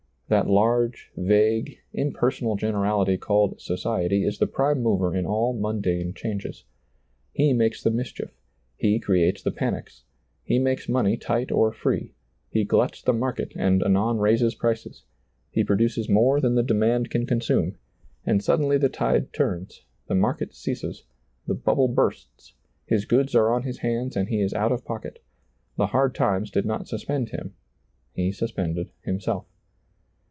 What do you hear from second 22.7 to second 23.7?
his goods are on